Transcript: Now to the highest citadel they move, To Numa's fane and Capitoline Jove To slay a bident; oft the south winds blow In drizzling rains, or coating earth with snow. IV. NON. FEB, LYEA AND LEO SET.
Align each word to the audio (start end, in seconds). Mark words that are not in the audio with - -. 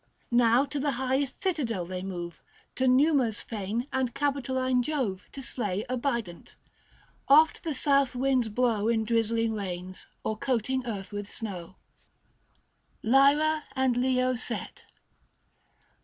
Now 0.31 0.65
to 0.65 0.79
the 0.79 0.93
highest 0.93 1.43
citadel 1.43 1.85
they 1.85 2.01
move, 2.01 2.41
To 2.77 2.87
Numa's 2.87 3.39
fane 3.39 3.85
and 3.93 4.15
Capitoline 4.15 4.81
Jove 4.81 5.29
To 5.31 5.43
slay 5.43 5.85
a 5.89 5.95
bident; 5.95 6.55
oft 7.27 7.63
the 7.63 7.75
south 7.75 8.15
winds 8.15 8.49
blow 8.49 8.87
In 8.87 9.03
drizzling 9.03 9.53
rains, 9.53 10.07
or 10.23 10.35
coating 10.39 10.83
earth 10.87 11.11
with 11.13 11.29
snow. 11.29 11.75
IV. 13.03 13.11
NON. 13.11 13.11
FEB, 13.11 13.11
LYEA 13.35 13.63
AND 13.75 13.95
LEO 13.97 14.33
SET. 14.33 14.85